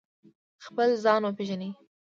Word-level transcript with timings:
خپل 0.65 0.89
ځان 1.03 1.21
وپیژنئ 1.25 1.71